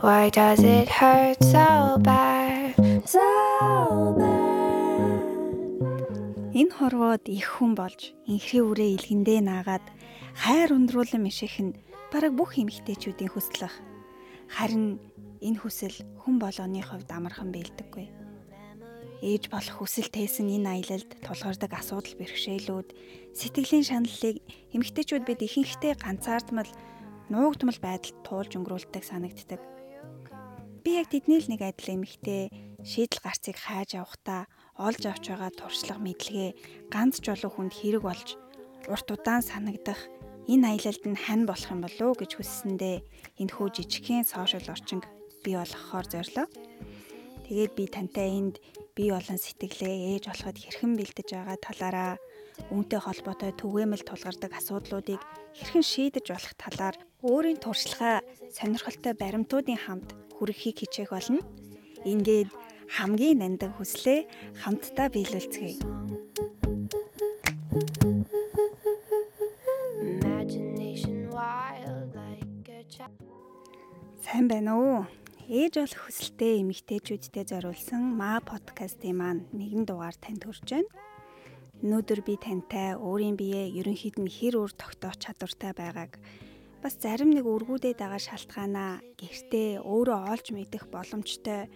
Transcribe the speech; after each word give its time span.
Why 0.00 0.30
does 0.30 0.64
it 0.64 0.88
hurt 0.88 1.44
so 1.44 1.98
bad? 2.00 2.72
So 3.04 3.20
bad. 4.16 5.20
Энэ 6.56 6.72
хорвоод 6.72 7.28
их 7.28 7.60
хүн 7.60 7.76
болж 7.76 8.16
инхри 8.24 8.64
үрээ 8.64 8.96
илгэндээ 8.96 9.44
наагаад 9.44 9.84
хайр 10.40 10.72
ундруулан 10.72 11.20
миших 11.20 11.60
нь 11.60 11.76
бараг 12.08 12.32
бүх 12.32 12.56
эмэгтэйчүүдийн 12.56 13.28
хүслэх. 13.28 13.76
Харин 14.48 15.04
энэ 15.44 15.60
хүсэл 15.60 15.92
хүн 16.24 16.40
болгоны 16.40 16.80
хувьд 16.80 17.12
амархан 17.12 17.52
бэлдэггүй. 17.52 18.08
Ээж 19.20 19.52
болох 19.52 19.84
хүсэл 19.84 20.08
тээсэн 20.08 20.48
энэ 20.48 20.80
аялалд 20.80 21.12
тулгардаг 21.20 21.76
асуудал 21.76 22.16
бэрхшээлүүд 22.16 22.88
сэтгэлийн 23.36 23.84
шаналлыг 23.84 24.40
эмэгтэйчүүд 24.72 25.28
бид 25.28 25.44
ихэнхдээ 25.44 25.92
ганцаардмал 26.00 26.72
нуугдмал 27.28 27.76
байдалд 27.84 28.16
туулж 28.24 28.56
өнгөрүүлдэг 28.56 29.04
санагддаг. 29.04 29.60
Би 30.80 30.96
яг 30.96 31.12
тэдний 31.12 31.40
л 31.40 31.50
нэг 31.52 31.60
адил 31.60 32.00
эмэгтэй 32.00 32.48
шийдэл 32.80 33.20
гарцыг 33.20 33.56
хайж 33.60 34.00
явахдаа 34.00 34.48
олж 34.80 35.02
авч 35.04 35.24
байгаа 35.28 35.52
туршлага 35.52 36.00
мэдлэгээ 36.00 36.50
ганц 36.88 37.20
жолоо 37.20 37.50
хүнд 37.52 37.72
хэрэг 37.76 38.02
болж 38.04 38.28
урт 38.88 39.08
удаан 39.12 39.44
санагдах 39.44 40.00
энэ 40.48 40.80
аялалд 40.80 41.04
нь 41.04 41.20
хань 41.20 41.44
болох 41.44 41.68
юм 41.68 41.84
болов 41.84 42.06
уу 42.08 42.16
гэж 42.16 42.30
хүссэндээ 42.40 42.96
энэ 43.44 43.52
хөө 43.52 43.68
жижигхэн 43.76 44.24
сошиал 44.24 44.72
орчинг 44.72 45.04
бий 45.44 45.56
болгохоор 45.60 46.06
зорилоо. 46.08 46.46
Тэгээд 47.44 47.72
би 47.76 47.84
тантай 47.86 48.28
энд 48.40 48.56
бие 48.96 49.12
болон 49.12 49.38
сэтгэлээ 49.38 50.16
ээж 50.16 50.24
болоход 50.32 50.56
хэрхэн 50.58 50.92
бэлдэж 50.96 51.28
байгаа 51.28 51.58
талаараа 51.60 52.12
үүнтэй 52.72 53.00
холбоотой 53.04 53.52
түгээмэл 53.56 54.04
тулгардаг 54.04 54.52
асуудлуудыг 54.56 55.20
хэрхэн 55.56 55.84
шийдэж 55.84 56.26
болох 56.32 56.54
талаар 56.56 56.96
өөрийн 57.20 57.60
туршлагаа 57.60 58.24
сонирхолтой 58.48 59.12
баримтуудын 59.12 59.76
хамт 59.76 60.16
хүргэхийг 60.32 60.76
хичээх 60.80 61.12
болно. 61.12 61.44
Ингээд 62.08 62.48
хамгийн 62.96 63.44
нандин 63.44 63.76
хүслээ 63.76 64.24
хамтдаа 64.64 65.12
биелүүлцгээе. 65.12 65.84
Сайн 74.24 74.46
байна 74.48 74.72
уу? 74.80 75.04
Ээж 75.44 75.74
болох 75.76 76.02
хүсэлтэй 76.08 76.64
эмэгтэйчүүдтэй 76.64 77.44
зориулсан 77.44 78.00
маа 78.16 78.40
подкастын 78.40 79.12
маань 79.12 79.44
нэгэн 79.52 79.84
дугаар 79.84 80.16
танд 80.16 80.48
хүрч 80.48 80.68
байна. 80.72 80.88
Өнөөдөр 81.84 82.20
би 82.24 82.34
тантай 82.40 82.96
өөрийн 82.96 83.36
биеэ 83.36 83.76
ерөнхийд 83.76 84.16
нь 84.16 84.30
хэр 84.30 84.56
үр 84.56 84.72
тогтоох 84.72 85.20
чадвартай 85.20 85.72
байгааг 85.76 86.16
бас 86.80 86.96
зарим 86.96 87.28
нэг 87.36 87.44
өргүүдэд 87.44 88.00
байгаа 88.00 88.22
шалтгаанаа 88.24 89.04
гэртээ 89.20 89.84
өөрөө 89.84 90.20
олж 90.32 90.46
мэдэх 90.56 90.88
боломжтой 90.88 91.68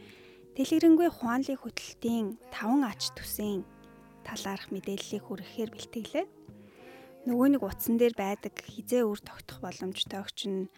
дэлгэрэнгүй 0.57 1.09
хуанлын 1.13 1.61
хөтөлтийн 1.61 2.41
5 2.49 2.89
ач 2.89 3.13
түсийн 3.13 3.69
талаарх 4.25 4.73
мэдээллийг 4.73 5.23
хүргэхээр 5.29 5.71
бэлтгэлээ. 5.77 6.27
Нөгөө 7.29 7.49
нэг 7.53 7.63
утсан 7.69 8.01
дээр 8.01 8.17
байдаг 8.17 8.57
хизээ 8.65 9.05
үр 9.05 9.21
тогтох 9.21 9.61
боломжтой 9.61 10.25
өгч 10.25 10.41
нь 10.49 10.73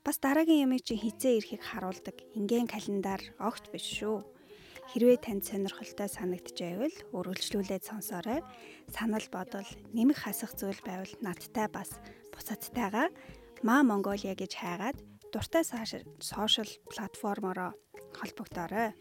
бас 0.00 0.16
дараагийн 0.16 0.64
ямыг 0.64 0.88
чи 0.88 0.96
хизээ 0.96 1.36
ирэхийг 1.36 1.60
харуулдаг 1.60 2.16
ингийн 2.32 2.64
календар 2.72 3.20
огт 3.36 3.68
биш 3.68 3.84
шүү. 4.00 4.24
Хэрвээ 4.88 5.20
танд 5.20 5.44
сонирхолтой 5.44 6.08
санагдчихайвал 6.08 6.96
өргөлжлүүлээд 7.12 7.84
сонсоорой. 7.84 8.40
Санал 8.88 9.26
бодол 9.28 9.68
нэмэх 9.92 10.24
хасах 10.24 10.56
зүйл 10.56 10.80
байвал 10.80 11.12
надтай 11.20 11.68
бас 11.68 11.92
бусадтайгаа 12.32 13.12
Ма 13.66 13.82
Монголиа 13.82 14.38
гэж 14.38 14.52
хайгаад 14.54 14.98
дуртай 15.34 15.64
сошиал 15.66 16.70
платформороо 16.90 17.74
холбогдоорой. 18.14 18.94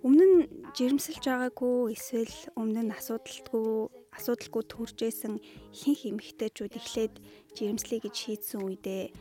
Өмнө 0.00 0.24
нь 0.24 0.38
жирэмсэлж 0.72 1.28
байгаагүй 1.28 1.92
эсвэл 1.92 2.36
өмнө 2.56 2.88
нь 2.88 2.96
асуудалгүй 2.96 3.92
асуудалгүй 4.16 4.62
төржсэн 4.72 5.36
ихэнх 5.76 6.02
эмэгтэйчүүд 6.08 6.72
эхлээд 6.80 7.14
жирэмслэе 7.52 8.00
гэж 8.08 8.14
шийдсэн 8.16 8.60
үедээ 8.64 9.12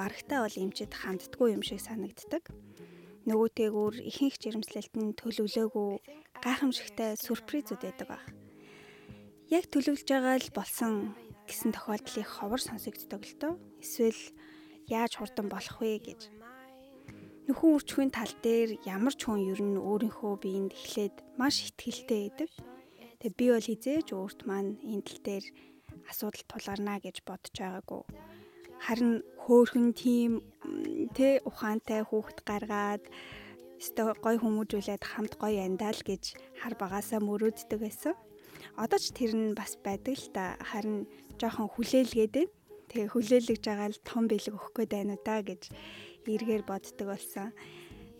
барагтаа 0.00 0.48
бол 0.48 0.56
эмчэд 0.56 0.92
ханддаггүй 0.96 1.52
юм 1.52 1.60
шиг 1.60 1.84
санагддаг. 1.84 2.48
Нөгөөтэйгүр 3.28 3.94
ихэнх 4.00 4.40
жирэмслэлт 4.40 4.94
нь 4.96 5.12
төлөвлөөгүй 5.20 5.90
гайхамшигтай 6.40 7.20
сүрпризүүд 7.20 7.80
байдаг 7.84 8.08
баг. 8.08 8.24
Яг 9.52 9.68
төлөвлөж 9.68 10.08
байгаа 10.08 10.40
л 10.40 10.56
болсон 10.56 11.12
гэсэн 11.48 11.70
тохиолдлыг 11.74 12.28
ховор 12.28 12.60
сонсогддог 12.62 13.22
л 13.26 13.34
доо. 13.40 13.54
Эсвэл 13.82 14.22
яаж 14.88 15.18
хурдан 15.18 15.48
болох 15.50 15.78
вэ 15.82 15.98
гэж. 16.02 16.20
Нөхөн 17.48 17.74
үрчхийн 17.74 18.10
тал 18.14 18.30
дээр 18.46 18.78
ямар 18.86 19.14
ч 19.18 19.26
хүн 19.26 19.42
ер 19.50 19.58
нь 19.58 19.74
өөрийнхөө 19.74 20.34
биеинд 20.38 20.72
эхлээд 20.78 21.14
маш 21.34 21.66
ихтгэлтэй 21.66 22.20
байдаг. 22.30 22.50
Тэгээ 23.18 23.38
би 23.38 23.46
бол 23.50 23.66
хизээж 23.66 24.08
өөрт 24.14 24.40
маань 24.46 24.78
энэ 24.78 25.02
тал 25.02 25.20
дээр 25.26 25.44
асуудал 26.10 26.44
тулгарна 26.46 27.02
гэж 27.02 27.16
бодож 27.26 27.54
байгаагүй. 27.58 28.02
Харин 28.82 29.22
хөөхөн 29.42 29.88
тийм 29.94 30.42
тэ 31.14 31.42
ухаантай 31.46 32.02
хүүхэд 32.06 32.38
гаргаад 32.46 33.04
өстой 33.82 34.14
гой 34.22 34.36
хүмүүжүүлээд 34.38 35.02
хамт 35.02 35.34
гой 35.42 35.58
яндаал 35.58 35.98
гэж 36.02 36.38
хар 36.62 36.74
багасаа 36.78 37.18
мөрөөддөг 37.22 37.78
байсан. 37.82 38.14
Одоо 38.76 38.98
ч 38.98 39.12
тэр 39.12 39.32
нь 39.36 39.52
бас 39.52 39.76
байдаг 39.80 40.16
л 40.16 40.28
та. 40.32 40.56
Харин 40.60 41.04
жоохон 41.36 41.68
хүлээлгээд 41.68 42.32
байна. 42.32 42.52
Тэгээ 42.92 43.08
хүлээлгэж 43.12 43.62
байгаа 43.64 43.88
л 43.92 44.04
том 44.04 44.24
бэлэг 44.28 44.52
өгөх 44.52 44.72
гээд 44.76 44.92
байна 44.92 45.16
уу 45.16 45.24
да 45.24 45.40
гэж 45.40 45.62
эргээр 46.28 46.62
боддог 46.68 47.06
болсон. 47.08 47.52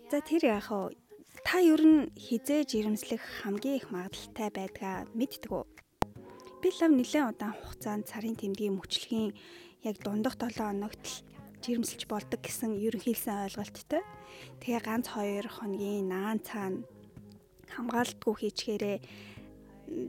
За 0.09 0.17
тэр 0.21 0.49
яах 0.49 0.69
вэ? 0.69 0.97
Та 1.45 1.61
ер 1.61 1.81
нь 1.81 2.09
хизээж 2.17 2.69
ирэмслэх 2.77 3.21
хамгийн 3.41 3.77
их 3.81 3.87
магадaltaй 3.89 4.49
байдгаа 4.53 4.95
мэддэг 5.17 5.51
үү? 5.53 5.65
Би 6.61 6.69
лав 6.73 6.91
нэлээд 6.93 7.29
удаан 7.33 7.53
хугацаанд 7.57 8.09
сарын 8.09 8.37
тэмдгийн 8.37 8.77
мөчлөгийн 8.77 9.33
яг 9.83 9.95
дундах 10.01 10.37
7 10.37 10.57
хоногт 10.57 11.01
л 11.01 11.15
жирэмсэлж 11.65 12.05
болдог 12.07 12.39
гэсэн 12.41 12.77
ерөнхийдсэн 12.77 13.49
ойлголттой. 13.49 14.01
Тэгээ 14.61 14.81
ганц 14.85 15.09
2 15.11 15.49
хоногийн 15.49 16.07
наан 16.09 16.39
цаана 16.39 16.85
хамгаалтгүй 17.73 18.33
хийчгээрээ 18.37 18.97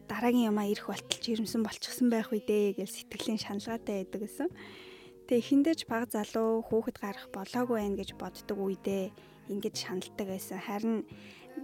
дараагийн 0.09 0.51
юмаа 0.51 0.67
ирэх 0.69 0.89
болтол 0.89 1.21
жирэмсэн 1.21 1.63
болчихсон 1.65 2.09
байх 2.11 2.33
үедээ 2.33 2.79
гэж 2.81 2.91
сэтгэлийн 2.91 3.41
шаналгаатай 3.41 4.05
байдаг 4.05 4.21
гэсэн. 4.25 4.49
Тэгээ 5.25 5.41
эхэндэж 5.41 5.79
баг 5.89 6.13
залуу 6.13 6.61
хүүхэд 6.69 6.97
гарах 7.01 7.27
болоогүй 7.33 7.79
байх 7.81 7.97
гэж 7.97 8.11
боддог 8.21 8.59
үедээ 8.61 9.05
ингэж 9.49 9.75
шаналдаг 9.77 10.27
байсан. 10.29 10.61
Харин 10.61 10.97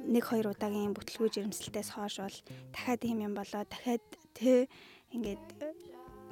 нэг 0.09 0.25
хоёр 0.25 0.53
удаагийн 0.53 0.97
бүтлгүй 0.97 1.29
жирэмсэлтээс 1.33 1.91
хойш 1.97 2.17
бол 2.25 2.39
дахиад 2.73 3.03
ийм 3.05 3.19
юм 3.27 3.35
болоо 3.37 3.65
дахиад 3.69 4.05
тэ 4.37 4.69
ингээд 5.13 5.45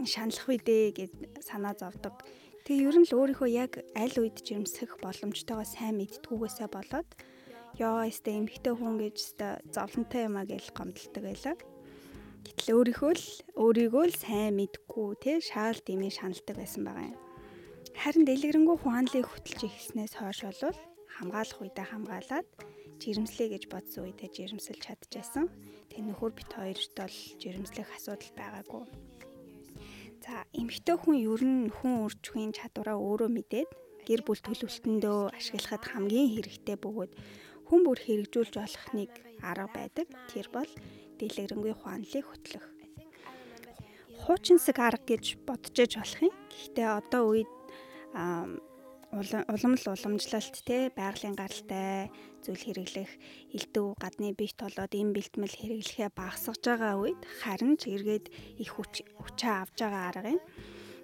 шаналх 0.06 0.46
үедээ 0.48 0.84
гэд 0.94 1.14
санаа 1.42 1.74
зовдөг. 1.74 2.14
Тэгээ 2.64 2.86
ер 2.88 2.96
нь 3.00 3.08
л 3.08 3.16
өөрийнхөө 3.16 3.50
яг 3.50 3.72
аль 3.96 4.16
үед 4.20 4.44
жирэмсэх 4.44 5.00
боломжтойгоо 5.00 5.66
сайн 5.66 5.98
мэдтгүүгээсээ 5.98 6.68
болоод 6.68 7.10
ёо 7.80 8.04
өстө 8.04 8.30
эмхтэй 8.34 8.74
хүн 8.76 8.96
гэж 9.00 9.16
өстө 9.16 9.46
зовлонтой 9.72 10.28
юмаа 10.28 10.44
гэж 10.44 10.76
гомдолдог 10.76 11.24
байлаа. 11.24 11.56
Гэтэл 12.48 12.80
өөрийнхөө 12.80 13.12
л 13.12 13.26
өөрийгөө 13.60 14.04
л 14.08 14.16
сайн 14.16 14.56
мэдгүй 14.56 15.08
те 15.20 15.32
шаал 15.44 15.76
дэмий 15.84 16.08
шаналдаг 16.08 16.56
байсан 16.56 16.82
байгаа 16.88 17.12
юм. 17.12 17.20
Харин 17.92 18.24
дэлгэрэнгүй 18.24 18.76
хуанлыг 18.80 19.26
хөтлж 19.28 19.60
ихснээс 19.68 20.16
хойш 20.16 20.48
бол 20.48 20.80
хамгаалах 21.12 21.60
үедээ 21.60 21.86
хамгаалаад 21.92 22.48
жирэмслэе 23.04 23.48
гэж 23.52 23.64
бодсон 23.68 24.08
үедээ 24.08 24.32
жирэмсэлж 24.32 24.80
чадчихсан. 24.80 25.52
Тэг 25.92 26.00
нөхөр 26.08 26.32
бит 26.32 26.48
хоёрт 26.48 26.92
бол 26.96 27.16
жирэмслэх 27.36 27.88
асуудал 27.92 28.32
байгаагүй. 28.32 28.84
За 30.24 30.48
эмэгтэй 30.56 30.96
хүн 30.96 31.16
ер 31.20 31.42
нь 31.44 31.68
хүн 31.68 32.08
үржихийн 32.08 32.56
чадвараа 32.56 32.96
өөрөө 32.96 33.28
мэдээд 33.28 33.70
гэр 34.08 34.20
бүл 34.24 34.40
төлөвлөлтөндөө 34.40 35.36
ашиглахад 35.36 35.84
хамгийн 35.84 36.32
хэрэгтэй 36.32 36.76
бөгөөд 36.80 37.12
хүн 37.68 37.80
бүр 37.84 37.98
хэрэгжүүлж 38.00 38.54
болох 38.56 38.86
нэг 38.96 39.10
арга 39.44 39.68
байдаг. 39.76 40.08
Тэр 40.32 40.48
бол 40.48 40.70
дэлгэрэнгүй 41.20 41.74
хуанлыг 41.76 42.24
хөтлөх. 42.26 42.66
Хуучинсаг 44.24 44.78
арга 44.78 45.14
гэж 45.14 45.42
бодож 45.46 45.76
иж 45.78 45.92
болох 45.98 46.22
юм. 46.22 46.34
Гэхдээ 46.50 46.88
одоо 46.88 47.22
үед 47.34 47.50
улам 49.12 49.72
л 49.72 49.86
уламжлалт 49.88 50.56
те 50.68 50.92
байгалийн 50.92 51.32
гаралтай 51.32 52.12
зүйл 52.44 52.60
хэрэглэх 52.60 53.10
элдв 53.56 53.96
гадны 53.96 54.36
бие 54.36 54.52
толоод 54.52 54.92
им 54.92 55.16
бэлтгэл 55.16 55.48
хэрэглэхээ 55.48 56.12
багасгаж 56.12 56.60
байгаа 56.60 56.94
үед 57.00 57.20
харин 57.40 57.80
ч 57.80 57.88
эргээд 57.88 58.26
их 58.60 58.76
хүч 58.76 59.08
хүчээ 59.16 59.54
авж 59.64 59.76
байгаа 59.80 60.04
арга 60.12 60.36
юм. 60.36 60.42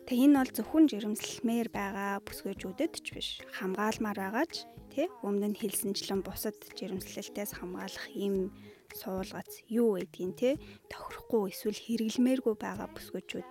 Тэг 0.05 0.19
энэ 0.21 0.37
бол 0.37 0.53
зөвхөн 0.53 0.85
жирэмслэмээр 0.93 1.69
байгаа 1.73 2.21
бүсгүйчүүдэд 2.29 2.93
ч 3.01 3.07
биш 3.17 3.29
хамгаалмаар 3.57 4.19
байгаа 4.21 4.47
ч 4.53 4.69
тий 4.93 5.09
өмнө 5.25 5.57
нь 5.57 5.61
хэлсэнчлэн 5.65 6.21
бусад 6.21 6.61
жирэмслэлтээс 6.77 7.57
хамгаалах 7.57 8.07
ийм 8.13 8.53
суулгац 9.01 9.53
юу 9.69 9.99
гэдгийг 9.99 10.33
те 10.39 10.51
тохирохгүй 10.91 11.51
эсвэл 11.51 11.81
хэрэглэмээргүй 11.85 12.55
байгаа 12.59 12.89
бүсгүүчүүд 12.95 13.47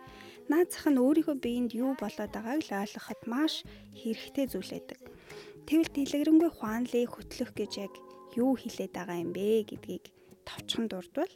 наад 0.49 0.67
зах 0.71 0.87
нь 0.91 0.99
өөрийнхөө 0.99 1.37
биеинд 1.39 1.71
юу 1.75 1.95
болоод 1.99 2.31
байгааг 2.35 2.61
л 2.67 2.71
ойлгоход 2.83 3.21
маш 3.27 3.53
хэрэгтэй 3.95 4.45
зүйл 4.51 4.71
байдаг. 4.75 4.99
Тэгвэл 5.67 5.91
дэлгэрэнгүй 5.95 6.51
хуанлыг 6.51 7.09
хөтлөх 7.11 7.51
гэж 7.55 7.71
яг 7.85 7.93
юу 8.35 8.51
хэлээд 8.59 8.91
байгаа 8.91 9.17
юм 9.23 9.31
бэ 9.31 9.63
гэдгийг 9.69 10.05
товчхон 10.43 10.91
дурдвал 10.91 11.33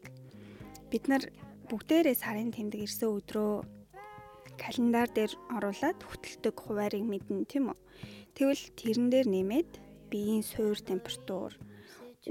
бид 0.92 1.04
нар 1.08 1.24
бүгдээрээ 1.72 2.16
сарын 2.16 2.52
тэмдэг 2.52 2.84
ирсэн 2.84 3.12
өдрөө 3.16 3.54
календар 4.60 5.08
дээр 5.14 5.32
оруулаад 5.56 6.00
хөтэлдэг 6.04 6.56
хуваарийг 6.58 7.06
мэднэ 7.08 7.46
тийм 7.48 7.72
үү. 7.72 7.78
Тэгвэл 8.36 8.64
тэрэн 8.80 9.08
дээр 9.14 9.28
нэмээд 9.30 9.72
биеийн 10.12 10.44
суур 10.44 10.80
температур, 10.82 11.54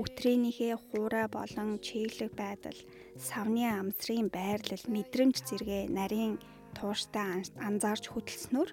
өтрийнхээ 0.02 0.75
хуурай 0.76 1.26
болон 1.32 1.78
чиглэг 1.81 2.32
байдал, 2.37 2.78
савны 3.16 3.64
амсрын 3.66 4.28
байрлал, 4.28 4.84
мэдрэмж 4.93 5.37
зэрэг 5.48 5.88
нарийн 5.88 6.37
тууштай 6.76 7.44
анзаарч 7.56 8.04
хөдөлснөөр 8.12 8.70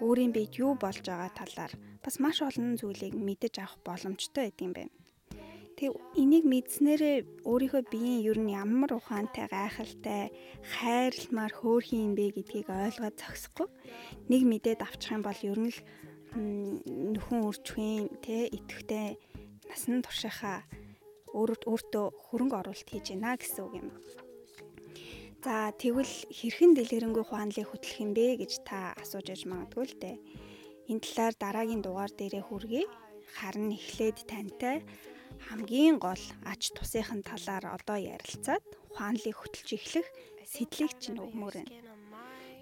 өөрийн 0.00 0.32
биед 0.32 0.56
юу 0.60 0.72
болж 0.76 1.04
байгаа 1.04 1.32
талаар 1.32 1.72
бас 2.04 2.16
маш 2.20 2.40
олон 2.44 2.76
зүйлийг 2.76 3.14
мэдэж 3.16 3.54
авах 3.60 3.80
боломжтой 3.84 4.48
байдсан 4.48 4.72
байна. 4.76 4.92
Тэг 5.76 5.92
энийг 6.16 6.44
мэдснээрээ 6.48 7.44
өөрийнхөө 7.44 7.82
биеийн 7.92 8.24
ер 8.24 8.38
нь 8.40 8.56
ямар 8.56 8.96
ухаантай 8.96 9.44
гайхалтай 9.44 10.32
хайрламар 10.72 11.52
хөөрхөн 11.52 12.04
юм 12.06 12.12
бэ 12.16 12.32
гэдгийг 12.32 12.68
ойлгоод 12.72 13.16
зогсохгүй 13.20 13.68
нэг 14.32 14.42
мэдээд 14.48 14.80
авчих 14.80 15.12
юм 15.12 15.20
бол 15.20 15.40
ер 15.44 15.60
нь 15.60 15.72
л 15.72 15.80
нөхөн 17.12 17.40
үрчвэн 17.44 18.08
тэ 18.24 18.48
итгэвтэй 18.56 19.20
насан 19.76 20.00
туршихаа 20.00 20.64
өөртөө 21.36 22.06
хөрөнгө 22.32 22.56
оруулалт 22.64 22.88
хийж 22.88 23.12
байна 23.12 23.36
гэсэн 23.36 23.60
үг 23.68 23.74
юм. 23.76 23.88
За 25.44 25.68
тэгвэл 25.76 26.14
хэрхэн 26.32 26.72
дэлгэрэнгүй 26.72 27.24
хуанлыг 27.28 27.68
хөтлөх 27.68 28.00
юм 28.00 28.16
бэ 28.16 28.40
гэж 28.40 28.64
та 28.64 28.96
асууж 28.96 29.26
яж 29.36 29.44
магадгүй 29.44 29.84
л 29.84 29.94
дээ. 30.00 30.16
Энэ 30.88 31.04
талаар 31.04 31.34
дараагийн 31.36 31.82
дугаар 31.84 32.12
дээрээ 32.16 32.44
хүргэе. 32.48 32.84
Харин 33.36 33.68
эхлээд 33.76 34.18
тантай 34.24 34.80
хамгийн 35.44 36.00
гол 36.00 36.24
ач 36.48 36.72
тусынхын 36.72 37.20
талаар 37.20 37.76
одоо 37.76 38.00
ярилцаад 38.00 38.64
ухаанлыг 38.96 39.36
хөтөлж 39.36 39.68
эхлэх 39.76 40.08
сэтлийг 40.40 40.96
чинь 40.96 41.20
өгмөр 41.20 41.54
байна. 41.60 41.72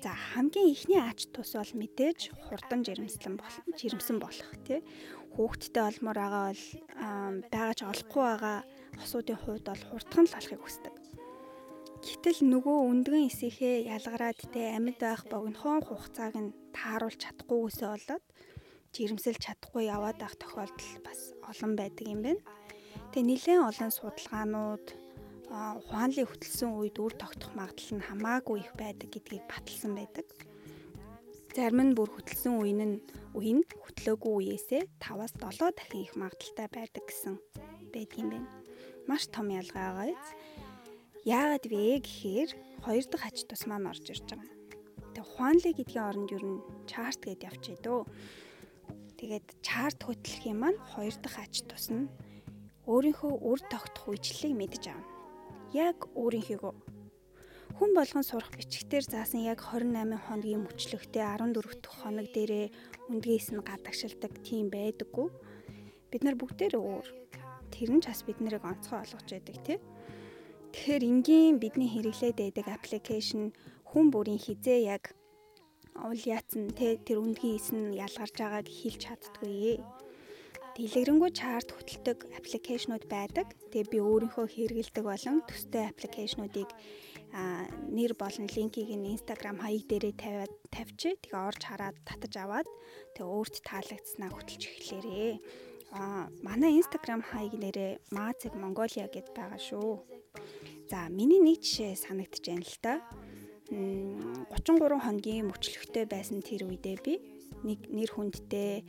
За 0.04 0.12
хамгийн 0.12 0.68
ихний 0.68 1.00
ач 1.00 1.32
тус 1.32 1.56
бол 1.56 1.72
мэдээж 1.80 2.36
хурдан 2.44 2.84
жирэмслэн 2.84 3.40
болох 3.40 3.64
жирэмсэн 3.72 4.20
болох 4.20 4.50
тий. 4.68 4.84
Хүүхдтэй 5.32 5.80
олмоор 5.80 6.18
байгаа 6.20 6.44
бол 6.52 6.64
байгаж 7.48 7.78
олохгүй 7.88 8.24
байгаа 8.28 8.58
хосуудын 9.00 9.40
хувьд 9.40 9.64
бол 9.64 9.82
хурдхан 9.88 10.28
л 10.28 10.34
болохыг 10.36 10.60
хүсдэг. 10.60 10.94
Гэтэл 12.04 12.40
нөгөө 12.52 12.78
өндгөн 12.92 13.32
эсийнхээ 13.32 13.88
ялгараад 13.96 14.40
те 14.52 14.76
амьд 14.76 15.00
байх 15.00 15.24
богинохон 15.24 15.80
хугацааг 15.88 16.36
нь 16.36 16.52
тааруулж 16.76 17.16
чадахгүйгээсээ 17.24 17.88
болоод 17.88 18.24
жирэмсэлж 18.92 19.40
чадахгүй 19.40 19.88
яваад 19.88 20.20
байх 20.20 20.36
тохиолдол 20.36 20.92
бас 21.00 21.32
олон 21.48 21.72
байдаг 21.80 22.04
юм 22.04 22.20
байна. 22.20 22.44
Тэгээ 23.08 23.24
нэлээд 23.24 23.68
олон 23.72 23.88
судалгаанууд 23.88 24.86
ухаанлыг 25.54 26.26
хөтөлсөн 26.26 26.70
үед 26.74 26.96
үр 26.98 27.14
тогтох 27.14 27.54
магадлал 27.54 27.94
нь 27.98 28.06
хамаагүй 28.10 28.58
их 28.58 28.72
байдаг 28.74 29.08
гэдгийг 29.14 29.44
баталсан 29.46 29.92
байдаг. 29.94 30.26
Зарим 31.54 31.80
нь 31.86 31.94
бүр 31.94 32.10
хөтөлсөн 32.10 32.54
үе 32.58 32.74
нь 32.74 32.98
үе 33.38 33.52
нь 33.54 33.62
хөтлөөгүй 33.62 34.34
үеэсээ 34.34 34.82
5-аас 34.98 35.38
7 35.38 35.70
дахин 35.78 36.02
их 36.02 36.12
магадaltaй 36.18 36.68
байдаг 36.74 37.04
гэсэн 37.06 37.38
байдгийн 37.94 38.28
байна. 38.34 38.50
Маш 39.06 39.30
том 39.30 39.46
ялгаа 39.54 39.94
байгаа 39.94 40.10
биз. 40.10 40.28
Яагаад 41.22 41.64
вэ 41.70 42.02
гэхээр 42.02 42.50
хоёр 42.82 43.04
дахь 43.06 43.26
ач 43.30 43.38
тус 43.46 43.62
маань 43.70 43.86
орж 43.86 44.04
ирж 44.10 44.26
байгаа. 44.26 44.50
Тэгээ 45.14 45.22
ухаанлыг 45.30 45.74
гэдгийн 45.78 46.08
оронд 46.10 46.30
юу 46.34 46.42
н 46.42 46.52
чарт 46.90 47.22
гэд 47.22 47.46
явчих 47.46 47.78
дөө. 47.86 48.02
Тэгээд 49.22 49.46
чарт 49.62 50.02
хөтлөх 50.02 50.42
юм 50.50 50.58
маань 50.66 50.80
хоёр 50.82 51.14
дахь 51.22 51.38
ач 51.38 51.62
тус 51.70 51.94
нь 51.94 52.10
өөрийнхөө 52.90 53.32
үр 53.38 53.60
тогтох 53.70 54.10
үечлэлийг 54.10 54.58
мэдж 54.58 54.84
авна. 54.90 55.13
Яг 55.74 56.06
өөрийнхөө 56.14 56.72
хүн 57.74 57.90
болгон 57.98 58.22
сурах 58.22 58.54
бичгээр 58.54 59.02
заасан 59.10 59.42
яг 59.42 59.58
28 59.58 60.14
хоногийн 60.22 60.62
мөчлөгтэй 60.62 61.26
14 61.26 61.82
дахь 61.82 61.98
хоног 61.98 62.30
дээрээ 62.30 62.70
үндгээс 63.10 63.50
нь 63.50 63.66
гадагшилдаг 63.66 64.32
тийм 64.46 64.70
байдаггүй. 64.70 65.28
Бид 66.14 66.22
нар 66.22 66.38
бүгдээр 66.38 66.78
өөр. 66.78 67.06
Тэр 67.74 67.90
нь 67.90 67.98
ч 67.98 68.06
бас 68.06 68.22
бид 68.22 68.38
нарыг 68.38 68.62
онцгой 68.62 69.02
олгож 69.02 69.26
яадаг 69.34 69.58
тий. 69.66 69.78
Тэгэхээр 70.70 71.02
энгийн 71.10 71.58
бидний 71.58 71.90
хэрэглээд 71.90 72.38
байдаг 72.38 72.66
аппликейшн 72.70 73.50
хүн 73.90 74.06
бүрийн 74.14 74.38
хизээ 74.38 74.94
яг 74.94 75.10
уул 75.98 76.22
яатсан 76.22 76.70
те 76.78 76.94
тэр 77.02 77.18
үндгийн 77.18 77.58
эс 77.58 77.74
нь 77.74 77.98
ялгарч 77.98 78.38
байгааг 78.38 78.70
хэлж 78.70 79.00
чаддгүй 79.10 79.82
дэлгэрэнгүй 80.74 81.30
чарт 81.30 81.70
хөтэлдэг 81.70 82.18
аппликейшнуд 82.34 83.06
байдаг. 83.06 83.54
Тэгээ 83.70 83.94
би 83.94 83.98
өөрийнхөө 84.02 84.46
хэрэгэлдэг 84.50 85.04
болон 85.06 85.46
төстэй 85.46 85.86
аппликейшнуудыг 85.86 86.66
нэр 87.94 88.12
болон 88.18 88.46
линкийг 88.50 88.90
нь 88.90 89.14
Instagram 89.14 89.62
хаяг 89.62 89.86
дээрээ 89.86 90.14
тавиад 90.18 90.52
тавьчих. 90.74 91.22
Тэгээ 91.22 91.46
орж 91.46 91.62
хараад 91.62 91.96
татаж 92.02 92.34
аваад 92.42 92.68
тэгээ 93.14 93.30
өөрт 93.30 93.54
таалагдсанаа 93.62 94.30
хөтэлж 94.34 94.62
эхлээрээ. 94.66 95.32
А 95.94 96.26
манай 96.42 96.74
Instagram 96.82 97.22
хаяг 97.22 97.54
нэрээ 97.54 98.10
Mazig 98.10 98.54
Mongolia 98.58 99.06
гэд 99.06 99.30
байгаа 99.30 99.62
шүү. 99.62 100.02
За 100.90 101.06
миний 101.06 101.38
нэг 101.38 101.62
жишээ 101.62 101.94
санагдаж 101.94 102.42
байна 102.42 102.66
л 102.66 102.78
да. 102.82 102.94
33 103.70 105.06
хоногийн 105.06 105.50
мөчлөгтэй 105.50 106.04
байсан 106.10 106.42
тэр 106.42 106.66
үедээ 106.66 106.98
би 106.98 107.14
нэг 107.68 107.80
нэр 107.88 108.10
хүндтэй 108.12 108.84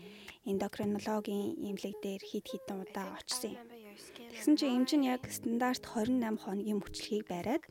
эндокринологийн 0.45 1.57
эмнэлэг 1.67 1.95
дээр 2.03 2.21
хид 2.21 2.45
хідэн 2.51 2.83
удаа 2.83 3.17
очсон 3.17 3.57
юм. 3.57 3.63
Тэгсэн 4.35 4.53
чинь 4.59 4.75
эмч 4.77 4.91
нь 4.99 5.07
яг 5.07 5.23
стандарт 5.31 5.83
28 5.87 6.43
хоногийн 6.43 6.79
мөчлөгийг 6.83 7.25
бариад 7.31 7.63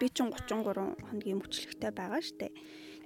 би 0.00 0.06
ч 0.10 0.18
33 0.24 0.98
хоногийн 1.06 1.38
мөчлөгтэй 1.40 1.92
байгаа 1.94 2.22
штэ. 2.24 2.48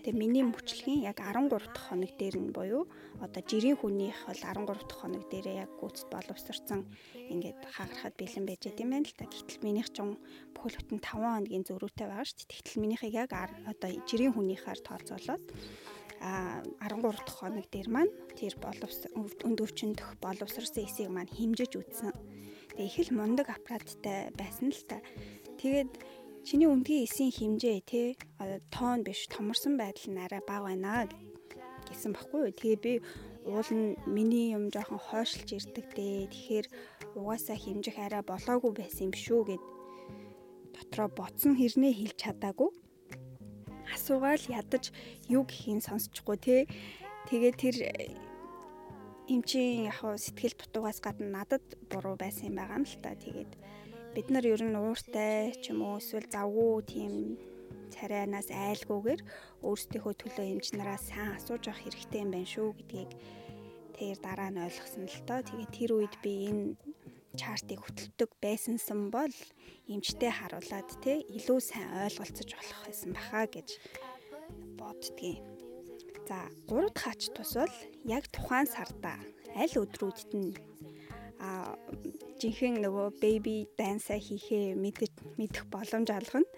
Тэгээ 0.05 0.21
миний 0.21 0.45
мөчлөгийн 0.45 1.01
яг 1.11 1.19
13 1.21 1.49
дахь 1.49 1.89
хоног 1.89 2.13
дээр 2.21 2.37
нь 2.37 2.53
буюу 2.57 2.85
одоо 3.25 3.43
жирийн 3.45 3.81
хүнийх 3.81 4.29
бол 4.29 4.37
13 4.37 4.69
дахь 4.69 5.01
хоног 5.01 5.25
дээрээ 5.33 5.65
яг 5.65 5.71
гүйцэд 5.81 6.09
боловсрцсан 6.13 6.81
ингээд 7.33 7.61
хагарахад 7.73 8.15
бэлэн 8.21 8.45
байж 8.45 8.61
байгаа 8.69 8.85
юм 8.85 8.93
байна 8.93 9.09
л 9.09 9.17
та. 9.17 9.25
Гэтэл 9.25 9.65
минийх 9.65 9.89
ч 9.91 9.99
бүхэл 10.55 10.77
бүтэн 10.77 11.01
5 11.01 11.09
хоногийн 11.09 11.65
зөрүүтэй 11.65 12.07
байгаа 12.09 12.29
штэ. 12.29 12.53
Тэгтэл 12.53 12.83
минийхийг 12.85 13.15
яг 13.17 13.33
одоо 13.33 13.91
жирийн 14.05 14.37
хүнийхээр 14.37 14.81
тооцоолоод 14.85 15.45
13 16.25 17.05
дахь 17.05 17.37
хоног 17.37 17.69
дээр 17.69 17.89
маань 17.93 18.13
тэр 18.33 18.57
боловс 18.57 19.05
өнд 19.13 19.61
өвчнөх 19.61 20.17
боловсрсан 20.25 20.89
эсийг 20.89 21.13
маань 21.13 21.29
химжиж 21.29 21.77
үтсэн. 21.77 22.17
Тэгээ 22.73 22.89
их 22.89 22.97
л 23.13 23.17
мундаг 23.21 23.53
аппараттай 23.53 24.33
байсан 24.33 24.73
л 24.73 24.83
та. 24.89 25.05
Тэгээд 25.61 25.93
чиний 26.49 26.69
өндгийн 26.73 27.05
эсийн 27.05 27.29
химжээ 27.29 27.79
те 27.85 28.17
тоон 28.73 29.05
биш 29.05 29.29
томорсон 29.29 29.77
байдал 29.77 30.09
нь 30.09 30.23
арай 30.25 30.41
бага 30.49 30.73
байна 30.73 31.05
гэсэн 31.85 32.17
баггүй. 32.17 32.57
Тэгээ 32.57 32.79
би 32.81 32.93
уул 33.45 33.69
нь 33.69 34.01
миний 34.09 34.57
юм 34.57 34.73
жоохон 34.73 34.97
хойшлж 34.97 35.53
ирдэг 35.53 35.93
дээ. 35.93 36.33
Тэгэхээр 36.33 36.67
угаасаа 37.21 37.61
химжих 37.61 38.01
арай 38.01 38.25
болоогүй 38.25 38.73
байсан 38.73 39.13
юм 39.13 39.15
шүү 39.15 39.41
гэд 39.45 39.63
дотроо 40.73 41.09
ботсон 41.13 41.53
хэрнээ 41.61 41.93
хэлж 41.93 42.17
чадаагүй 42.17 42.73
асуугаал 43.93 44.45
ядаж 44.49 44.95
юу 45.29 45.45
гэхин 45.45 45.81
сонсчихгүй 45.85 46.37
те. 46.41 46.57
Тэгээ 47.29 47.53
тэр 47.61 47.77
эмчийн 49.29 49.89
яг 49.89 50.01
сэтгэл 50.01 50.57
дутуугаас 50.57 51.01
гадна 51.05 51.45
надад 51.45 51.65
буруу 51.91 52.17
байсан 52.17 52.53
юм 52.53 52.57
байгаа 52.61 52.79
юм 52.81 52.87
л 52.89 52.97
та. 53.05 53.17
Тэгээд 53.17 53.53
бид 54.15 54.27
нар 54.31 54.45
ер 54.47 54.63
нь 54.65 54.77
ууртай 54.77 55.53
ч 55.61 55.73
юм 55.73 55.81
уу 55.85 55.99
эсвэл 56.01 56.29
завгүй 56.29 56.73
тийм 56.85 57.13
царайнаас 57.95 58.49
айлгүйгээр 58.53 59.21
өөрсдийнхөө 59.65 60.15
төлөө 60.21 60.47
эмч 60.53 60.67
нараас 60.77 61.09
сайн 61.09 61.37
асууж 61.37 61.65
авах 61.67 61.83
хэрэгтэй 61.83 62.21
юм 62.25 62.31
байна 62.33 62.53
шүү 62.53 62.69
гэдгийг 62.79 63.11
тэр 63.97 64.17
дараа 64.21 64.51
нь 64.51 64.63
ойлгосон 64.67 65.05
л 65.09 65.21
доо. 65.29 65.41
Тэгээд 65.43 65.73
тэр 65.77 65.91
үед 65.97 66.15
би 66.23 66.33
энэ 66.51 66.77
чартыг 67.41 67.81
хөтэлдэг 67.83 68.31
байсансан 68.43 69.11
бол 69.11 69.35
эмчтэй 69.91 70.33
харуулад 70.35 70.89
те 71.03 71.21
илүү 71.37 71.59
сайн 71.61 71.91
ойлголцож 72.07 72.49
болох 72.55 72.81
байсан 72.87 73.11
баха 73.17 73.43
гэж 73.51 73.69
боддгийн. 74.79 75.43
За 76.29 76.49
3 76.71 76.89
дахь 76.95 77.09
ач 77.13 77.23
тус 77.35 77.53
бол 77.61 77.75
яг 78.09 78.25
тухайн 78.33 78.67
сарда 78.71 79.19
аль 79.55 79.77
өдрүүдэд 79.83 80.31
нь 80.33 80.55
а 81.45 81.77
жинхэнэ 82.41 82.81
нөгөө 82.81 83.09
baby 83.21 83.57
dance 83.77 84.15
хийхээ 84.15 84.79
мэдэх 84.79 85.65
боломж 85.69 86.09
алгана. 86.09 86.49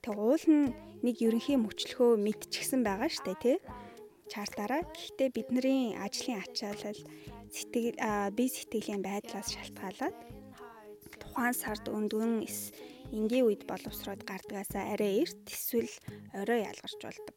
Тэг 0.00 0.14
уул 0.16 0.44
нь 0.48 0.72
нэг 1.04 1.16
ерөнхий 1.20 1.60
мөчлөхөө 1.60 2.16
мэдчихсэн 2.16 2.80
байгаа 2.80 3.10
штэ 3.12 3.34
тий. 3.42 3.56
Чартаараа. 4.30 4.82
Гэхдээ 4.94 5.30
бидний 5.34 5.98
ажлын 5.98 6.38
ачаалал 6.44 7.00
сэтгэл 7.50 7.98
бие 8.36 8.50
сэтгэлийн 8.54 9.02
байдлаас 9.02 9.48
шалтгаалаад 9.54 10.16
тухайн 11.20 11.54
сард 11.54 11.84
өндгөн 11.90 12.46
энгийн 13.18 13.46
үед 13.46 13.62
боловсроод 13.66 14.22
гардгаасаа 14.30 14.94
арай 14.94 15.26
эрт 15.26 15.42
эсвэл 15.50 15.90
орой 16.40 16.60
ялгарч 16.70 17.00
болдог. 17.02 17.36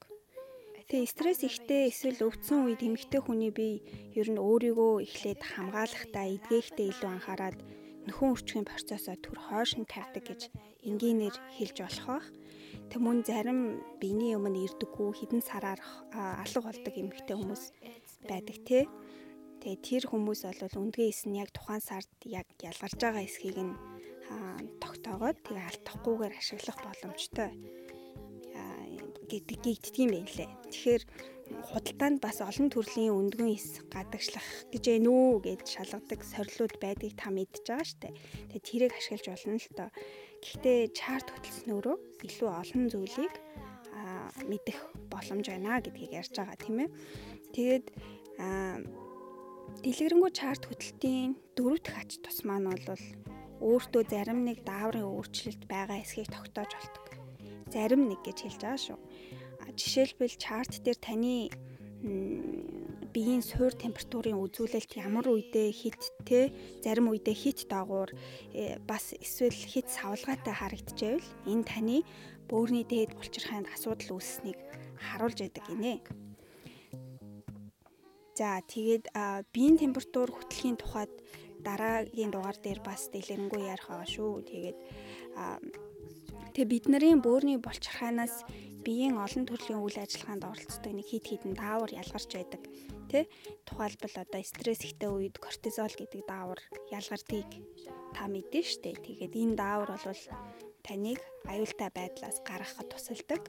Тэгээ 0.85 1.09
стресс 1.09 1.41
ихтэй 1.41 1.89
эсвэл 1.89 2.21
өвдсөн 2.29 2.69
үед 2.69 2.85
эмэгтэй 2.85 3.21
хүний 3.25 3.50
бие 3.50 3.81
ер 4.13 4.29
нь 4.29 4.38
өөрийгөө 4.38 4.93
эхлээд 5.05 5.41
хамгаалахдаа 5.41 6.25
эдгээхдээ 6.38 6.88
илүү 6.93 7.09
анхаарад 7.09 7.57
нөхөн 8.05 8.33
үрчгийн 8.35 8.69
процессоо 8.69 9.15
төр 9.17 9.39
хойш 9.47 9.79
нь 9.79 9.89
тавьдаг 9.89 10.23
гэж 10.29 10.41
энгийнээр 10.85 11.35
хэлж 11.57 11.77
болох 11.81 12.05
бах. 12.05 12.27
Тэмүүн 12.93 13.25
зарим 13.25 13.59
биений 13.97 14.38
өмнө 14.38 14.69
ирдэггүй 14.69 15.17
хідэн 15.17 15.41
сараар 15.41 15.81
алга 16.13 16.62
болдог 16.62 16.93
эмэгтэй 16.93 17.33
хүмүүс 17.33 17.63
байдаг 18.29 18.57
те. 18.69 18.85
Тэгээ 19.65 19.81
тэр 19.81 20.03
хүмүүс 20.13 20.45
бол 20.45 20.77
үндгээ 20.85 21.09
эс 21.09 21.25
нь 21.25 21.41
яг 21.41 21.50
тухайн 21.50 21.81
сард 21.81 22.13
яг 22.21 22.45
ялгарч 22.62 22.93
байгаа 23.01 23.25
эсхийг 23.25 23.57
нь 23.57 23.73
тогтоогоод 24.77 25.41
тэгээ 25.41 25.69
алдахгүйгээр 25.73 26.38
ашиглах 26.38 26.77
боломжтой 26.85 27.50
гэдэг 29.25 29.57
гэгддэг 29.65 29.95
юм 29.97 30.12
байна 30.13 30.29
лээ. 30.38 30.51
Тэгэхээр 30.69 31.03
худалдаанд 31.51 32.19
бас 32.23 32.39
олон 32.39 32.67
төрлийн 32.71 33.13
өндгөн 33.13 33.51
эс 33.51 33.83
гадагшлах 33.91 34.47
гэж 34.71 34.83
ээ 34.88 35.00
нүү 35.03 35.43
гэж 35.43 35.62
шалгадаг 35.67 36.21
сорилууд 36.23 36.75
байдгийг 36.79 37.15
та 37.19 37.29
мэдж 37.29 37.63
байгаа 37.67 37.88
штэ. 37.88 38.15
Тэгээ 38.51 38.67
тэрийг 38.67 38.93
ашиглаж 38.95 39.25
болно 39.27 39.59
л 39.59 39.69
доо. 39.75 39.89
Гэхдээ 40.43 40.79
чарт 40.95 41.27
хөтөлснөөрөө 41.31 41.97
илүү 42.27 42.50
олон 42.51 42.83
зүйлийг 42.91 43.35
мэдэх 44.47 44.77
боломж 45.12 45.45
байна 45.47 45.79
гэдгийг 45.83 46.12
ярьж 46.19 46.33
байгаа 46.35 46.57
тийм 46.59 46.77
ээ. 46.83 46.89
Тэгээд 47.55 47.85
дэлгэрэнгүй 49.83 50.31
чарт 50.31 50.63
хөтөлтийн 50.67 51.35
дөрөв 51.55 51.79
дэх 51.83 51.95
ач 52.01 52.12
тус 52.23 52.43
маань 52.47 52.67
бол 52.88 53.03
өөртөө 53.63 54.03
зарим 54.12 54.43
нэг 54.43 54.63
дааврын 54.67 55.07
өөрчлөлт 55.07 55.63
байгаа 55.71 56.03
эсхийг 56.03 56.27
тогтоож 56.31 56.71
болдог. 56.75 57.05
Зарим 57.71 58.12
нэг 58.12 58.19
гэж 58.27 58.38
хэлж 58.43 58.62
байгаа 58.63 58.81
шүү. 58.85 59.00
Жишээлбэл 59.80 60.36
чарт 60.38 60.84
дээр 60.86 61.00
таны 61.01 61.50
биеийн 63.13 63.46
суур 63.46 63.72
температурын 63.77 64.42
үзүүлэлт 64.42 64.98
ямар 64.98 65.30
үедээ 65.30 65.70
хит 65.72 66.01
те 66.25 66.51
зарим 66.82 67.13
үедээ 67.13 67.38
хит 67.38 67.60
доогуур 67.70 68.12
э, 68.51 68.82
бас 68.89 69.13
эсвэл 69.13 69.53
хит 69.53 69.88
савлгаатай 69.88 70.51
харагдчихвэл 70.51 71.30
энэ 71.46 71.63
таны 71.63 71.98
бөөрийн 72.50 72.89
дээд 72.89 73.15
булчирхайнд 73.15 73.70
асуудал 73.72 74.18
үүссэнийг 74.18 74.60
харуулж 74.98 75.39
яадаг 75.46 75.63
гинэ. 75.70 76.01
За 78.34 78.60
тэгээд 78.65 79.13
биеийн 79.53 79.77
температур 79.77 80.34
хөтлөхийн 80.34 80.82
тухайд 80.82 81.13
дараагийн 81.62 82.34
дугаар 82.34 82.58
дээр 82.58 82.82
бас 82.82 83.08
дэлгэрэнгүй 83.13 83.62
ярих 83.70 83.88
байгаа 83.88 84.10
шүү. 84.10 84.34
Тэгээд 84.50 84.77
тэгээ 86.58 86.72
бид 86.74 86.86
нарын 86.89 87.22
бөөрийн 87.22 87.62
булчирхайнаас 87.62 88.42
биеийн 88.83 89.17
олон 89.17 89.47
төрлийн 89.47 89.81
үйл 89.81 89.97
ажиллагаанд 89.97 90.43
оролцдог 90.43 90.91
нэг 90.93 91.07
хит 91.07 91.25
хитэн 91.27 91.55
даавар 91.55 91.91
ялгарч 91.95 92.29
байдаг. 92.35 92.61
Тэ? 93.09 93.31
Тухайлбал 93.63 94.15
одоо 94.19 94.41
стресс 94.43 94.83
ихтэй 94.83 95.09
үед 95.09 95.39
кортизол 95.39 95.91
гэдэг 95.95 96.21
даавар 96.27 96.59
ялгардгийг 96.91 97.49
та 98.11 98.27
мэдэн 98.27 98.63
штэ. 98.67 98.99
Тэгээд 98.99 99.33
энэ 99.39 99.55
даавар 99.55 99.95
бол 99.95 100.23
таныг 100.83 101.19
аюултай 101.47 101.89
байдлаас 101.95 102.37
гаргахад 102.43 102.91
тусалдаг. 102.91 103.41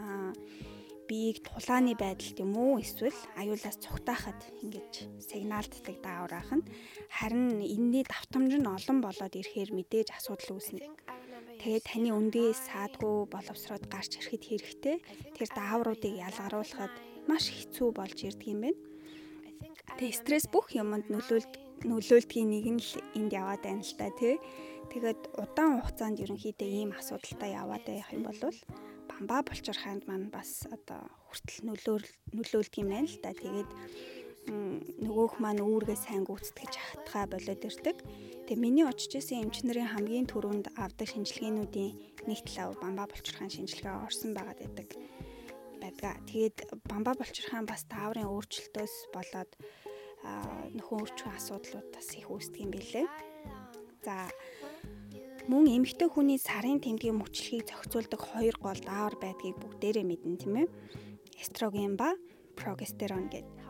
Аа 0.00 0.32
биеийг 1.12 1.44
тулааны 1.44 1.92
байдалд 1.92 2.40
юм 2.40 2.56
уу 2.56 2.80
эсвэл 2.80 3.18
аюулаас 3.36 3.76
цугтаахад 3.84 4.40
ингэж 4.64 4.92
сигналддаг 5.28 5.96
даавар 6.00 6.32
ах 6.40 6.50
нь 6.56 6.64
харин 7.12 7.60
энэний 7.60 8.04
давтамж 8.08 8.52
нь 8.56 8.72
олон 8.76 8.98
болоод 9.04 9.34
ирэхээр 9.36 9.70
мэдээж 9.76 10.08
асуудал 10.16 10.56
үүснэ. 10.56 10.88
Тэгээд 11.62 11.86
таны 11.86 12.10
өндгөө 12.10 12.58
саадгүй 12.58 13.30
боловсроод 13.30 13.86
гарч 13.86 14.18
ирэхэд 14.18 14.42
хэрэгтэй. 14.50 14.96
Тэр 15.38 15.48
даавруудыг 15.54 16.10
ялгаруулахад 16.10 16.90
маш 17.30 17.54
хэцүү 17.54 17.94
болж 17.94 18.18
ирдэг 18.18 18.50
юм 18.50 18.66
байна. 18.66 18.82
Тэгээд 19.94 20.18
стресс 20.18 20.50
бүх 20.50 20.74
юмд 20.74 21.06
нөлөөлд 21.06 21.86
нөлөөлдгийн 21.86 22.50
нэг 22.50 22.66
нь 22.66 22.82
л 22.82 22.98
энд 23.14 23.30
яваад 23.30 23.62
байна 23.62 23.78
л 23.78 23.94
та 23.94 24.10
тий. 24.18 24.42
Тэгээд 24.90 25.38
удаан 25.38 25.78
хугацаанд 25.86 26.18
ерөнхийдөө 26.18 26.66
ийм 26.66 26.90
асуудалтай 26.98 27.54
яваад 27.54 27.86
байх 27.86 28.10
юм 28.10 28.26
бол 28.26 28.42
бамбаа 29.06 29.46
булчирхайнд 29.46 30.02
маань 30.10 30.34
бас 30.34 30.66
одоо 30.66 31.06
хүртэл 31.30 31.62
нөлөөл 31.62 32.06
нөлөөлдөг 32.34 32.74
юм 32.82 32.90
байна 32.90 33.06
л 33.06 33.22
та. 33.22 33.30
Тэгээд 33.38 33.70
нөгөөх 34.50 35.38
маань 35.38 35.62
үүргээ 35.62 35.94
сайн 35.94 36.26
гүйцэтгэж 36.26 36.74
хатгаа 36.74 37.30
болоод 37.30 37.62
ирдэг. 37.62 37.96
Тэгээ 38.50 38.58
миний 38.58 38.82
очиж 38.82 39.22
исэн 39.22 39.46
эмчнэрийн 39.46 39.94
хамгийн 39.94 40.26
түрүүнд 40.26 40.74
авдаг 40.74 41.06
шинжилгээнүүдийн 41.14 42.26
нэг 42.26 42.38
талаа 42.50 42.74
бамбаа 42.82 43.06
булчирхайн 43.06 43.54
шинжилгээ 43.54 44.02
орсон 44.02 44.34
байгаад 44.34 44.58
байдаг. 44.58 44.88
Байдгаа. 45.78 46.14
Тэгээд 46.26 46.58
бамбаа 46.90 47.14
булчирхайн 47.14 47.70
бас 47.70 47.86
тааврын 47.86 48.26
өөрчлөлтөөс 48.26 48.94
болоод 49.14 49.50
нөхөн 50.74 51.02
өрчгийн 51.06 51.38
асуудлууд 51.38 51.88
бас 51.94 52.08
их 52.18 52.26
үүсдэг 52.26 52.66
юм 52.66 52.70
билээ. 52.74 53.06
За 54.02 54.26
мөн 55.46 55.70
эмэгтэй 55.70 56.10
хүний 56.10 56.38
сарын 56.42 56.82
тэмдгийн 56.82 57.14
мөчлөгийг 57.14 57.70
зохицуулдаг 57.70 58.18
хоёр 58.18 58.58
гол 58.58 58.80
даавар 58.82 59.14
байдгийг 59.22 59.58
бүгдээрээ 59.62 60.06
мэднэ 60.06 60.38
тийм 60.38 60.54
ээ. 60.66 60.68
Эстроген 61.38 61.94
ба 61.94 62.14
прогестерон 62.58 63.30
гэдэг 63.30 63.61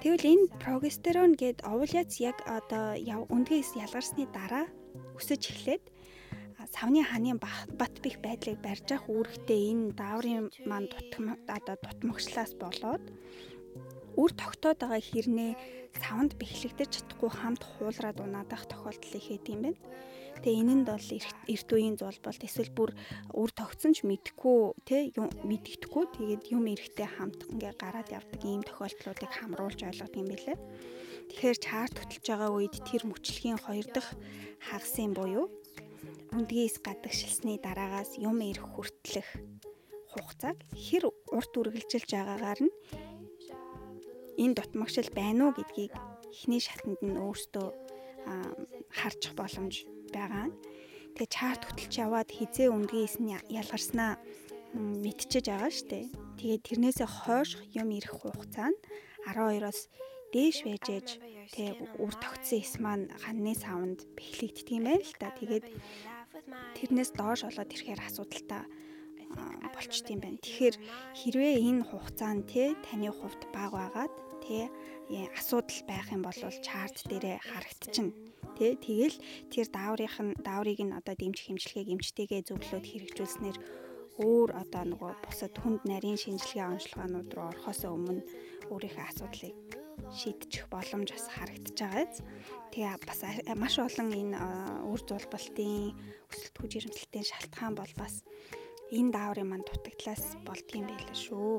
Тэгвэл 0.00 0.24
энэ 0.32 0.46
прогестерон 0.60 1.32
гээд 1.40 1.64
овуляц 1.64 2.20
яг 2.20 2.38
одоо 2.44 3.00
өндгөөс 3.34 3.70
ялгарсны 3.80 4.28
дараа 4.28 4.66
өсөж 5.16 5.42
эхлээд 5.52 5.84
савны 6.74 7.00
хааны 7.00 7.32
бат 7.80 7.94
бих 8.04 8.20
байдлыг 8.20 8.60
барьж 8.60 8.88
ах 8.92 9.08
үүрэгтэй 9.08 9.60
энэ 9.72 9.96
дааврын 9.96 10.52
маань 10.68 10.88
дутм 10.92 11.40
одоо 11.56 11.76
дутмагчлаас 11.80 12.52
болоод 12.60 13.04
үр 14.20 14.30
тогтоод 14.36 14.78
байгаа 14.84 15.00
хэрнээ 15.00 15.52
савнд 16.02 16.32
бэхлэгдэж 16.40 16.90
чадахгүй 16.92 17.30
хамт 17.32 17.62
хуулраад 17.64 18.18
унаадах 18.20 18.64
тохиолдол 18.68 19.16
их 19.16 19.26
хэдэм 19.28 19.60
байна. 19.64 19.80
Тэгээ 20.42 20.60
энэ 20.62 20.74
нь 20.80 20.84
бол 20.86 21.06
эрт 21.52 21.70
үеийн 21.72 21.96
зулбалт 21.96 22.42
эсвэл 22.44 22.72
бүр 22.76 22.90
үр 23.32 23.50
тогтсон 23.52 23.92
ч 23.96 24.04
мэдэхгүй 24.04 24.58
те 24.88 25.10
мэддэхгүй 25.16 26.04
тэгээд 26.16 26.42
юм 26.52 26.64
эрэхтэй 26.70 27.08
хамт 27.08 27.48
ингээ 27.50 27.74
гараад 27.80 28.08
явдаг 28.12 28.40
ийм 28.44 28.62
тохиолдлуудыг 28.64 29.30
хамруулж 29.32 29.80
ойлгодог 29.82 30.16
юм 30.16 30.28
билээ. 30.30 30.58
Тэгэхээр 31.26 31.58
чарт 31.58 31.96
хөтлж 31.98 32.24
байгаа 32.26 32.50
үед 32.54 32.74
тэр 32.86 33.02
мөчлөгийн 33.08 33.58
хоёр 33.58 33.86
дахь 33.90 34.10
хагасын 34.62 35.12
буюу 35.16 35.50
үндгээс 36.36 36.84
гадагшилсны 36.84 37.58
дараагаас 37.62 38.20
юм 38.20 38.38
ирэх 38.44 38.66
хүртлэх 38.76 39.28
хугацааг 40.12 40.58
хэр 40.72 41.04
урт 41.36 41.52
үргэлжилж 41.56 42.10
байгаагаар 42.12 42.60
нь 42.66 42.72
энэ 44.42 44.56
дутмагшил 44.56 45.10
байна 45.16 45.48
уу 45.48 45.56
гэдгийг 45.56 45.92
эхний 46.32 46.60
шатанд 46.60 47.00
нь 47.00 47.16
өөртөө 47.16 47.68
харчих 48.98 49.32
боломж 49.38 49.74
байгаа. 50.16 50.48
Тэгээ 51.16 51.32
чарт 51.32 51.62
хөтлж 51.64 51.92
яваад 51.96 52.28
хизээ 52.32 52.68
үндгээс 52.72 53.16
нь 53.20 53.36
ялгарснаа 53.52 54.20
мэдчихэж 54.76 55.46
байгаа 55.48 55.72
штэ. 55.72 56.10
Тэгээ 56.36 56.58
тэрнээсээ 56.66 57.08
хойш 57.08 57.50
юм 57.72 57.88
ирэх 57.96 58.12
хугацаа 58.20 58.72
нь 58.72 58.78
12-оос 59.24 59.88
дээш 60.32 60.56
байжээж 60.66 61.08
тэгээ 61.56 62.02
үр 62.02 62.14
тогтсон 62.20 62.60
эс 62.60 62.74
маань 62.82 63.08
ханны 63.22 63.54
савнд 63.56 64.04
бэхлэгддэг 64.16 64.76
юм 64.76 64.84
байна 64.84 65.04
л 65.04 65.16
та. 65.16 65.32
Тэгээд 65.40 65.64
тэрнээс 66.76 67.10
доош 67.16 67.40
болоод 67.48 67.72
ирэхээр 67.72 68.00
асуудалтай 68.04 68.62
болчт 69.72 70.06
юм 70.12 70.20
байна. 70.20 70.42
Тэгэхээр 70.44 70.76
хэрвээ 71.20 71.54
энэ 71.68 71.86
хугацаанд 71.88 72.44
те 72.52 72.76
таны 72.84 73.08
хувьд 73.08 73.42
баг 73.54 73.72
байгаад 73.72 74.14
те 74.44 74.68
асуудал 75.38 75.80
байх 75.88 76.08
юм 76.12 76.22
бол 76.24 76.40
чарт 76.66 76.96
дээрээ 77.08 77.38
харагдчихна 77.40 78.12
тий 78.58 78.72
тэгэл 78.80 79.16
тэр 79.52 79.66
дааврынх 79.70 80.16
нь 80.24 80.34
дааврыг 80.40 80.80
нь 80.82 80.96
одоо 80.96 81.14
дэмжих 81.14 81.46
хэмжлэгийг 81.52 81.92
эмчтэйгээ 81.94 82.42
зөвлөөд 82.48 82.86
хэрэгжүүлснээр 82.88 83.56
өөр 84.16 84.50
одоо 84.56 84.82
нөгөө 84.88 85.12
бусад 85.24 85.54
хүнд 85.60 85.84
нарийн 85.84 86.16
шинжилгээ 86.16 86.72
онцлогоонууд 86.72 87.30
руу 87.36 87.46
орохоос 87.52 87.80
өмнө 87.84 88.24
өөрийнхөө 88.72 89.04
асуудлыг 89.12 89.56
шийдчих 90.12 90.64
боломж 90.72 91.12
бас 91.12 91.26
харагдаж 91.28 91.76
байгааз. 91.76 92.16
Тэгээ 92.72 92.96
бас 93.04 93.20
маш 93.60 93.74
олон 93.76 94.08
энэ 94.12 94.36
үр 94.88 95.00
зулбалтын 95.04 95.92
өсөлтгүй 96.32 96.68
жирэмслэлтийн 96.72 97.26
шалтгаан 97.28 97.74
бол 97.76 97.92
бас 98.00 98.24
энэ 98.92 99.12
дааврын 99.12 99.48
манд 99.50 99.68
дутагдлаас 99.68 100.36
болдгийм 100.48 100.86
байлаа 100.88 101.16
шүү. 101.16 101.54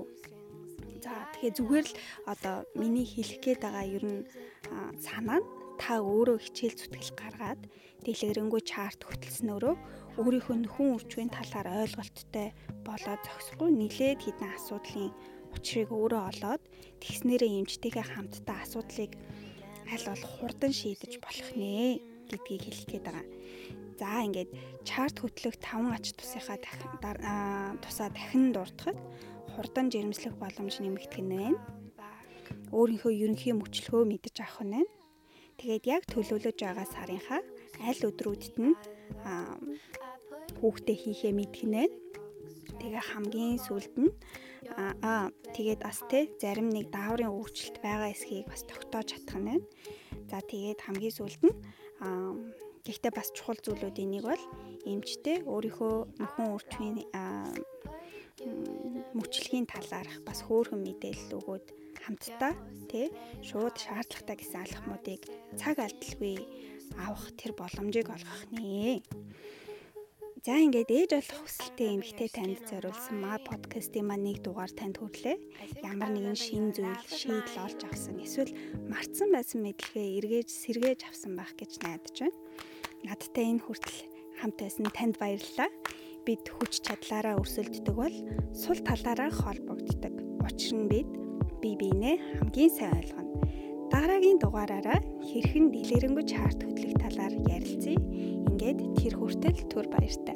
За 1.04 1.14
тэгэхээр 1.34 1.58
зүгээр 1.62 1.86
л 1.86 1.96
одоо 2.26 2.56
миний 2.74 3.06
хэлэх 3.06 3.38
гээд 3.44 3.60
байгаа 3.62 3.86
ер 3.86 4.06
нь 4.06 4.22
санаа 4.98 5.40
нь 5.42 5.48
та 5.82 6.02
өөрөө 6.02 6.38
хичээл 6.42 6.76
зүтгэл 6.78 7.12
гаргаад 7.22 7.62
дэлгэрэнгүй 8.04 8.62
чарт 8.66 9.02
хөтөлснөөрөө 9.06 9.76
өөрийнхөө 10.18 10.58
нөхөн 10.66 10.90
үржигийн 10.98 11.32
талаар 11.34 11.68
ойлголттой 11.86 12.50
болоод 12.88 13.22
зохисгүй 13.22 13.70
нилээд 13.70 14.20
хідэн 14.26 14.52
асуудлын 14.58 15.14
учрыг 15.54 15.90
өөрөө 15.94 16.22
олоод 16.32 16.62
тэгснэрээ 17.02 17.52
эмчтэйгээ 17.62 18.06
хамтдаа 18.14 18.58
асуудлыг 18.66 19.12
аль 19.94 20.06
болох 20.10 20.32
хурдан 20.42 20.74
шийдэж 20.74 21.14
болох 21.22 21.50
нэ 21.54 22.02
гэдгийг 22.30 22.64
хэлэх 22.66 22.88
гээд 22.92 23.06
байгаа. 23.08 23.26
За 24.00 24.22
ингээд 24.26 24.52
чарт 24.84 25.18
хөтлөх 25.22 25.56
5 25.58 25.96
ач 25.96 26.06
тусынхаа 26.18 26.58
тусаа 27.82 28.10
дахин 28.12 28.52
дуртахад 28.52 29.00
хурдан 29.56 29.88
жирэмслэх 29.90 30.36
боломж 30.38 30.76
нэмэгдэх 30.82 31.22
нь 31.24 31.32
байна. 31.34 31.60
Өөрийнхөө 32.76 33.14
ерөнхий 33.24 33.54
мөчлөгөө 33.56 34.04
мэдэж 34.06 34.36
авах 34.44 34.62
нь 34.66 34.74
байна. 34.76 34.97
Тэгээд 35.58 35.86
яг 35.90 36.04
төлөвлөж 36.06 36.58
байгаа 36.62 36.86
сарынхаа 36.86 37.42
аль 37.82 38.02
өдрүүдэд 38.06 38.56
нь 38.62 38.78
хүүхдээ 40.62 40.98
хийхээ 41.02 41.34
байна. 41.74 41.98
Тэгээ 42.78 43.04
хамгийн 43.10 43.58
сүүлд 43.58 43.94
нь 43.98 44.14
аа 44.78 45.34
тэгээд 45.58 45.82
бас 45.82 46.06
те 46.06 46.30
зарим 46.38 46.70
нэг 46.70 46.94
дааврын 46.94 47.34
өөрчлөлт 47.34 47.82
байгаа 47.82 48.14
эсхийг 48.14 48.46
бас 48.46 48.62
тогтоож 48.70 49.10
чадах 49.10 49.38
нь 49.42 49.48
байна. 49.50 49.66
За 50.30 50.46
тэгээд 50.46 50.86
хамгийн 50.86 51.18
сүүлд 51.18 51.42
нь 51.42 51.56
гэхдээ 52.86 53.14
бас 53.18 53.34
чухал 53.34 53.58
зүйлүүдийн 53.58 54.14
нэг 54.14 54.24
бол 54.30 54.44
эмчтэй 54.86 55.42
өөрийнхөө 55.42 56.22
нөхөн 56.22 56.54
үрчмийн 56.54 56.98
мөчлөгийн 59.18 59.66
талаарх 59.66 60.22
бас 60.28 60.46
хөөрхөн 60.46 60.82
мэдээлэл 60.86 61.38
өгөөд 61.42 61.66
хамтдаа 62.06 62.54
тий 62.92 63.10
шууд 63.42 63.76
шаардлагатай 63.82 64.38
гэсэн 64.38 64.62
алхмуудыг 64.62 65.22
цаг 65.60 65.82
алдалгүй 65.82 66.38
авах 67.02 67.28
тэр 67.40 67.52
боломжийг 67.58 68.08
олгох 68.14 68.44
нэ. 68.54 69.02
За 70.46 70.56
ингээд 70.64 70.88
ээж 70.88 71.12
болох 71.18 71.44
хүсэлтэй 71.44 71.90
эмэгтэй 72.00 72.30
танд 72.32 72.62
зориулсан 72.72 73.20
маа 73.20 73.36
подкастын 73.44 74.08
маань 74.08 74.32
нэг 74.32 74.40
дугаар 74.46 74.72
танд 74.72 74.96
хүрлээ. 74.96 75.36
Ямар 75.84 76.08
нэгэн 76.16 76.40
шин 76.40 76.72
зүйл 76.72 77.04
шийдэл 77.04 77.68
олж 77.68 77.80
авсан 77.84 78.16
эсвэл 78.24 78.56
мартсан 78.88 79.36
байсан 79.36 79.60
мэдлэгээ 79.68 80.08
эргээж 80.24 80.48
сэргээж 80.48 81.02
авсан 81.04 81.36
байх 81.36 81.52
гэж 81.60 81.84
найдаж 81.84 82.16
байна. 82.24 82.40
Надтай 83.04 83.46
энэ 83.52 83.64
хүртэл 83.68 84.00
хамт 84.40 84.58
байсан 84.64 84.88
танд 84.96 85.16
баярлалаа. 85.20 85.68
Бид 86.28 86.44
хүч 86.52 86.84
чадлаараа 86.84 87.40
өрсөлддөг 87.40 87.96
бол 87.96 88.16
сул 88.52 88.76
талаараа 88.84 89.32
холбогддог. 89.32 90.12
Учир 90.44 90.76
нь 90.76 90.92
бид 90.92 91.08
бие 91.64 91.80
биенээ 91.80 92.16
хамгийн 92.44 92.68
сайн 92.68 93.00
ойлгоно. 93.00 93.32
Дараагийн 93.88 94.36
дугаараараа 94.44 95.00
хэрхэн 95.24 95.72
дэлгэрэнгүй 95.72 96.26
чарт 96.28 96.60
хөдлөх 96.68 97.00
талаар 97.00 97.32
ярилцъя. 97.48 97.96
Ингээд 98.44 98.80
тэр 99.00 99.14
хүртэл 99.16 99.72
түр 99.72 99.88
баяртай. 99.88 100.36